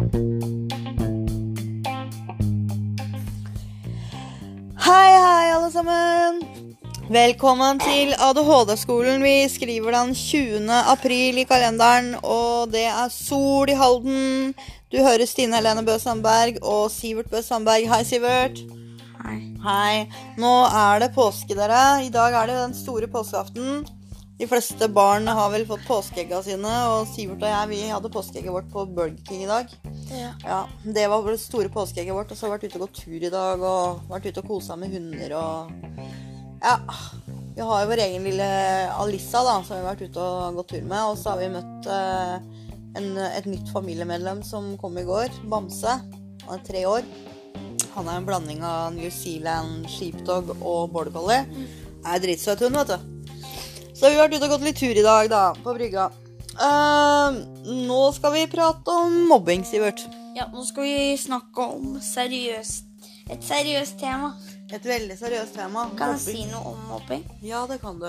[0.00, 0.06] Hei,
[5.12, 6.38] hei, alle sammen.
[7.12, 9.20] Velkommen til ADHD-skolen.
[9.20, 10.72] Vi skriver den 20.
[10.94, 14.56] april i kalenderen, og det er sol i Halden.
[14.88, 17.84] Du hører Stine Helene Bø Sandberg og Sivert Bø Sandberg.
[17.92, 18.56] Hei, Sivert.
[19.20, 19.38] Hei.
[19.66, 20.08] Hei.
[20.40, 22.00] Nå er det påske, dere.
[22.06, 23.84] I dag er det den store påskeaften.
[24.40, 28.54] De fleste barn har vel fått påskeegga sine, og Sivert og jeg vi hadde påskeegget
[28.54, 29.74] vårt på Burger King i dag.
[30.08, 30.30] Ja.
[30.40, 32.32] Ja, Det var det store påskeegget vårt.
[32.32, 34.48] Og så har vi vært ute og gått tur i dag og vært ute og
[34.48, 35.74] kosa med hunder og
[36.64, 36.78] Ja.
[37.52, 38.48] Vi har jo vår egen lille
[38.96, 41.02] Alissa da, som vi har vært ute og gått tur med.
[41.10, 42.34] Og så har vi møtt eh,
[42.96, 45.28] en, et nytt familiemedlem som kom i går.
[45.52, 45.98] Bamse.
[46.46, 47.04] Han er tre år.
[47.92, 51.68] Han er en blanding av New Zealand sheepdog og border collie.
[52.08, 53.19] Er dritsøt hund, vet du.
[54.00, 56.06] Så vi har vært ute og gått litt tur i dag, da, på brygga.
[56.60, 57.36] Uh,
[57.86, 60.00] nå skal vi prate om mobbing, Sivert.
[60.36, 62.86] ja, nå skal vi snakke om seriøst
[63.30, 64.32] et seriøst tema.
[64.74, 65.84] Et veldig seriøst tema.
[65.98, 66.36] Kan jeg Mobbing.
[66.40, 67.22] si noe om mobbing?
[67.46, 68.08] Ja, det kan du.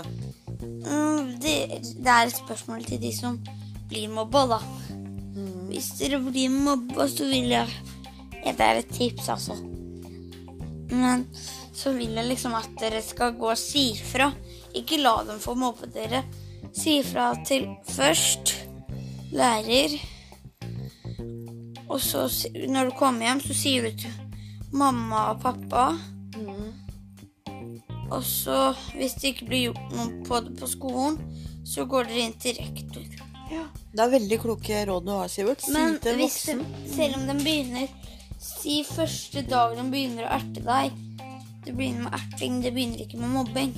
[0.62, 1.54] Mm, det,
[2.02, 3.38] det er et spørsmål til de som
[3.90, 4.60] blir mobba, da.
[4.90, 5.68] Mm.
[5.70, 7.70] Hvis dere blir mobba, så vil jeg
[8.42, 9.60] ja, Det er et tips, altså.
[10.90, 11.28] Men
[11.78, 14.32] så vil jeg liksom at dere skal gå og si fra.
[14.78, 16.24] Ikke la dem få mobbe dere.
[16.74, 18.56] Si fra til først
[19.36, 19.98] lærer.
[21.92, 22.28] Og så,
[22.70, 24.14] når du kommer hjem, så sier du til
[24.72, 25.90] mamma og pappa.
[26.38, 26.70] Mm.
[28.12, 31.20] Og så, hvis det ikke blir gjort noe på det på skolen,
[31.68, 33.08] så går dere inn til rektor.
[33.92, 35.64] Det er veldig kloke råd du har, Sivert.
[35.64, 36.62] Si Men til hvis voksen.
[36.64, 37.88] de, selv om de begynner
[38.42, 40.96] Si første dag de begynner å erte deg.
[41.62, 43.76] Det begynner med erting, det begynner ikke med mobbing.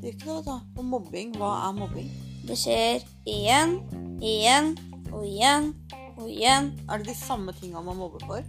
[0.00, 0.56] Det ikke noe, da.
[0.78, 2.08] Og mobbing, hva er mobbing?
[2.48, 3.76] Det skjer igjen,
[4.24, 4.72] igjen
[5.12, 5.74] og igjen
[6.16, 6.70] og igjen.
[6.88, 8.46] Er det de samme tinga man mobber for?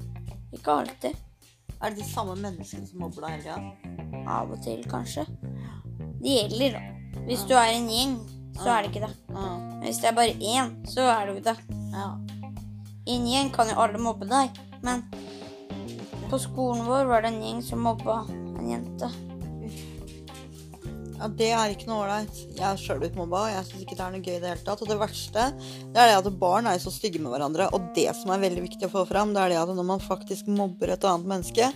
[0.56, 1.18] Ikke alltid.
[1.82, 4.22] Er det de samme menneskene som mobber deg hele tida?
[4.32, 5.26] Av og til, kanskje.
[6.22, 7.22] Det gjelder, da.
[7.26, 8.16] Hvis du er en gjeng,
[8.56, 9.16] så er det ikke det.
[9.32, 11.58] Men hvis det er bare én, så er det jo det.
[11.96, 12.12] ja.
[13.10, 15.02] I en gjeng kan jo alle mobbe deg, men
[16.30, 19.10] på skolen vår var det en gjeng som mobba en jente.
[21.22, 22.38] Ja, Det er ikke noe ålreit.
[22.58, 24.50] Jeg er sjøl blitt mobba, og jeg syns ikke det er noe gøy i det
[24.50, 24.80] hele tatt.
[24.82, 25.44] Og det verste
[25.94, 27.68] det er det at barn er så stygge med hverandre.
[27.78, 30.02] Og det som er veldig viktig å få fram, det er det at når man
[30.02, 31.68] faktisk mobber et annet menneske,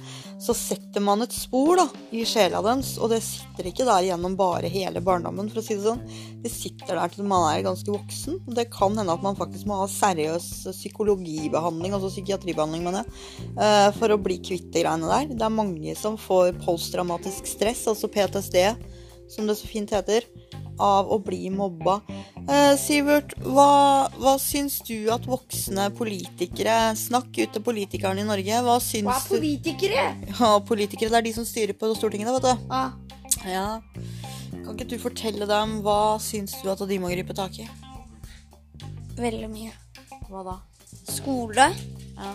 [0.41, 4.39] så setter man et spor da, i sjela deres, og det sitter ikke der gjennom
[4.39, 6.01] bare hele barndommen, for å si det sånn.
[6.41, 8.41] Det sitter der til man er ganske voksen.
[8.47, 13.53] Og det kan hende at man faktisk må ha seriøs psykologibehandling, altså psykiatribehandling, mener jeg,
[13.61, 15.37] eh, for å bli kvitt de greiene der.
[15.37, 18.63] Det er mange som får posttraumatisk stress, altså PTSD
[19.31, 20.25] som det så fint heter,
[20.79, 22.01] av å bli mobba.
[22.49, 28.59] Eh, Sivert, hva, hva syns du at voksne politikere Snakk ut til politikerne i Norge.
[28.67, 30.03] Hva syns Hva er politikere?
[30.29, 32.67] Ja, politikere, det er de som styrer på Stortinget, da, vet du.
[32.69, 32.91] Ah,
[33.47, 33.65] Ja.
[34.65, 37.67] Kan ikke du fortelle dem hva syns du at de må gripe tak i?
[39.15, 39.71] veldig mye.
[40.29, 40.55] Hva da?
[41.07, 41.69] Skole.
[42.17, 42.33] Ja.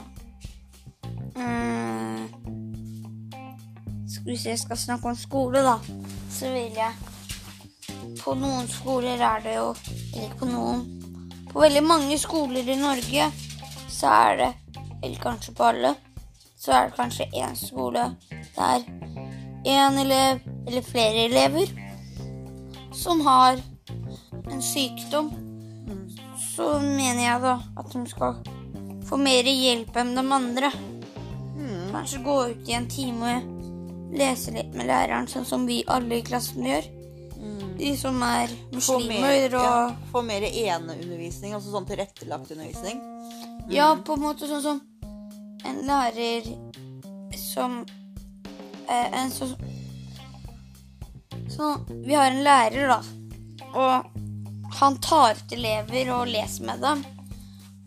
[4.24, 5.78] Hvis jeg skal snakke om skole, da,
[6.30, 6.92] så vil jeg
[8.20, 9.70] På noen skoler er det jo
[10.14, 10.84] Eller på noen.
[11.50, 13.30] På veldig mange skoler i Norge
[13.90, 14.50] så er det
[15.02, 15.94] Eller kanskje på alle.
[16.60, 18.10] Så er det kanskje én skole
[18.56, 18.84] der
[19.64, 21.68] én elev eller flere elever
[22.92, 23.60] som har
[24.50, 25.30] en sykdom.
[26.56, 28.40] Så mener jeg da at de skal
[29.08, 30.70] få mer hjelp enn de andre.
[31.56, 31.90] Mm.
[31.92, 33.59] Kanskje gå ut i en time
[34.12, 36.88] lese litt med læreren, sånn som vi alle i klassen gjør.
[37.40, 37.76] Mm.
[37.78, 43.00] De som er muslimer ja, og få mer eneundervisning, altså sånn tilrettelagt undervisning.
[43.70, 44.80] Ja, på en måte sånn som
[45.64, 46.46] en lærer
[47.36, 47.82] som
[48.88, 49.54] eh, En sånn
[51.50, 53.00] Sånn vi har en lærer, da.
[53.74, 57.02] Og han tar ut elever og leser med dem.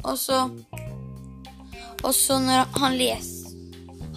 [0.03, 0.43] Og så
[2.03, 3.55] Og så når han leser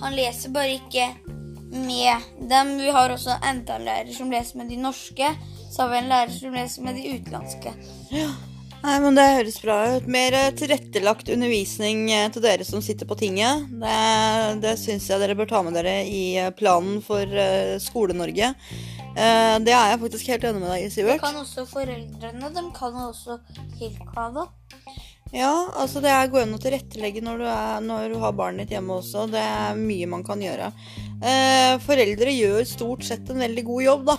[0.03, 1.36] Han leser bare ikke
[1.71, 2.77] med dem.
[2.79, 5.33] Vi har også lærer som leser med de norske.
[5.71, 7.75] Så har vi en lærer som leser med de utenlandske.
[8.87, 10.05] Nei, men Det høres bra ut.
[10.07, 13.65] Mer tilrettelagt undervisning eh, til dere som sitter på tinget.
[13.83, 13.97] Det,
[14.63, 18.53] det syns jeg dere bør ta med dere i eh, planen for eh, Skole-Norge.
[19.17, 22.51] Det er jeg faktisk helt enig med deg i, Det kan også foreldrene.
[22.53, 23.39] De kan også
[23.79, 24.45] tilkalle.
[25.35, 28.77] Ja, altså det går an å tilrettelegge når du, er, når du har barnet ditt
[28.77, 29.27] hjemme også.
[29.33, 30.71] Det er mye man kan gjøre.
[31.19, 34.17] Eh, foreldre gjør stort sett en veldig god jobb, da.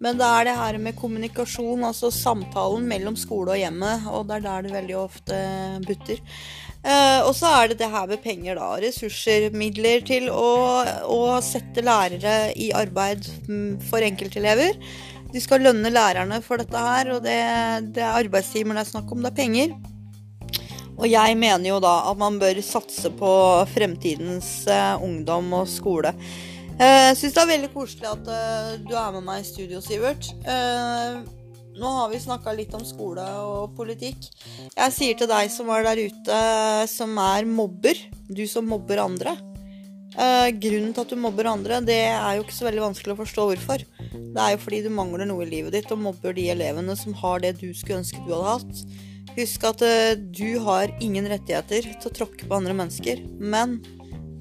[0.00, 4.38] Men det er det her med kommunikasjon, altså samtalen mellom skole og hjemmet, og det
[4.38, 5.40] er der det veldig ofte
[5.84, 6.22] butter.
[6.80, 8.70] Eh, og så er det det her med penger, da.
[8.80, 10.48] Ressurser, midler til å,
[11.04, 14.80] å sette lærere i arbeid mm, for enkeltelever.
[15.30, 17.38] De skal lønne lærerne for dette her, og det,
[17.92, 19.76] det er arbeidstimer det er snakk om, det er penger.
[21.00, 23.32] Og jeg mener jo da at man bør satse på
[23.72, 26.12] fremtidens eh, ungdom og skole.
[26.80, 29.82] Jeg uh, syns det er veldig koselig at uh, du er med meg i studio,
[29.84, 30.30] Sivert.
[31.80, 34.26] Nå har vi snakka litt om skole og politikk.
[34.76, 36.40] Jeg sier til deg som var der ute,
[36.88, 39.36] som er mobber, du som mobber andre
[40.10, 43.44] Grunnen til at du mobber andre, det er jo ikke så veldig vanskelig å forstå
[43.46, 43.84] hvorfor.
[44.10, 47.14] Det er jo fordi du mangler noe i livet ditt og mobber de elevene som
[47.22, 48.82] har det du skulle ønske du hadde hatt.
[49.40, 49.82] Husk at
[50.36, 53.78] du har ingen rettigheter til å tråkke på andre mennesker, men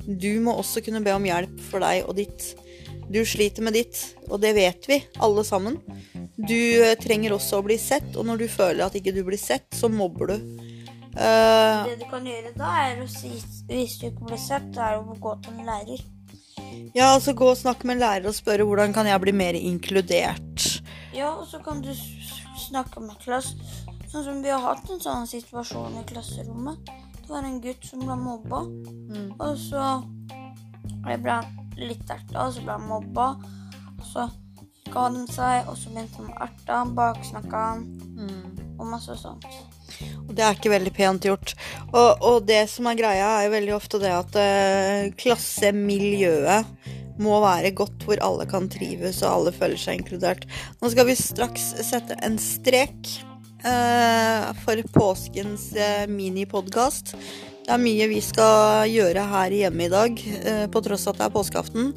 [0.10, 2.50] du må også kunne be om hjelp for deg og ditt.
[3.10, 4.00] Du sliter med ditt,
[4.30, 5.80] og det vet vi, alle sammen.
[6.38, 9.40] Du eh, trenger også å bli sett, og når du føler at ikke du blir
[9.42, 10.36] sett, så mobber du.
[11.18, 13.32] Uh, det du kan gjøre da, er å si
[13.68, 16.06] hvis du ikke blir sett, er å gå til en lærer.
[16.94, 19.58] Ja, altså gå og snakke med en lærer og spørre hvordan kan jeg bli mer
[19.58, 20.70] inkludert.
[21.18, 21.92] Ja, og så kan du
[22.62, 23.56] snakke med klass.
[24.10, 26.88] Sånn som vi har hatt en sånn situasjon i klasserommet.
[27.20, 28.64] Det var en gutt som ble mobba.
[28.66, 29.28] Mm.
[29.38, 29.84] Og så
[31.06, 31.46] ble han
[31.78, 33.28] litt erta, og så ble han mobba.
[34.00, 34.26] Og så
[34.90, 37.86] ga han seg, og så begynte han å erte han, baksnakka han
[38.18, 38.80] mm.
[38.80, 39.46] og masse sånt.
[40.26, 41.54] Og det er ikke veldig pent gjort.
[41.92, 46.66] Og, og, det som er greia, er jo veldig ofte det at uh, klassemiljøet
[47.22, 50.50] må være godt hvor alle kan trives og alle føler seg inkludert.
[50.82, 53.20] Nå skal vi straks sette en strek
[54.64, 57.14] for påskens eh, minipodkast.
[57.66, 61.28] Det er mye vi skal gjøre her hjemme i dag, eh, på tross at det
[61.28, 61.92] er påskeaften.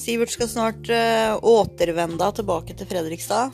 [0.00, 0.88] Sivert skal snart
[1.46, 3.52] återvende tilbake til Fredrikstad.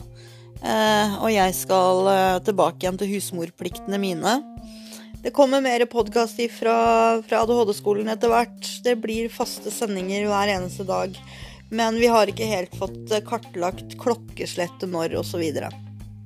[1.19, 2.07] Og jeg skal
[2.47, 4.33] tilbake igjen til husmorpliktene mine.
[5.21, 6.77] Det kommer mer podkast fra,
[7.27, 8.71] fra ADHD-skolen etter hvert.
[8.81, 11.19] Det blir faste sendinger hver eneste dag.
[11.69, 15.43] Men vi har ikke helt fått kartlagt klokkeslettet når osv.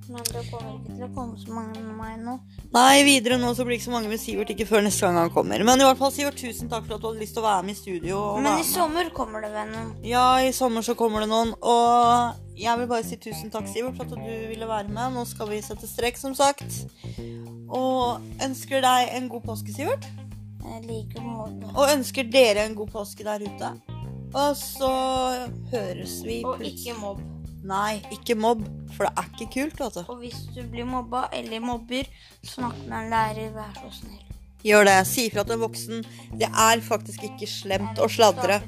[0.09, 2.33] Men det kommer ikke til å komme så mange med meg nå.
[2.75, 5.19] Nei, videre nå så blir det ikke så mange med Sivert ikke før neste gang
[5.21, 5.63] han kommer.
[5.63, 7.67] Men i hvert fall, Sivert, tusen takk for at du hadde lyst til å være
[7.67, 8.21] med i studio.
[8.44, 9.94] Men i sommer kommer det vel noen?
[10.07, 11.53] Ja, i sommer så kommer det noen.
[11.61, 15.15] Og jeg vil bare si tusen takk, Sivert, for at du ville være med.
[15.15, 16.83] Nå skal vi sette strek, som sagt.
[17.73, 20.09] Og ønsker deg en god påske, Sivert.
[20.63, 21.71] Jeg liker måte.
[21.75, 23.75] Og ønsker dere en god påske der ute.
[24.33, 24.91] Og så
[25.71, 27.21] høres vi Og ikke mobb.
[27.63, 28.65] Nei, ikke mobb,
[28.95, 29.81] for det er ikke kult.
[29.88, 30.04] Altså.
[30.12, 32.10] Og hvis du blir mobba eller mobber,
[32.44, 34.24] snakk med en lærer, vær så snill.
[34.63, 34.95] Gjør det.
[35.07, 36.06] Si ifra til en voksen.
[36.39, 38.62] Det er faktisk ikke slemt å sladre.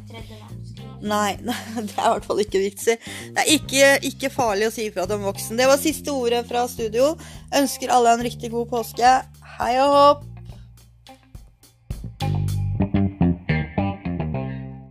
[1.12, 2.97] Nei, det er i hvert fall ikke vits i.
[3.36, 5.59] Det er ikke, ikke farlig å si ifra til en voksen.
[5.59, 7.13] Det var siste ordet fra studio.
[7.56, 9.18] Ønsker alle en riktig god påske.
[9.56, 10.31] Hei og hopp!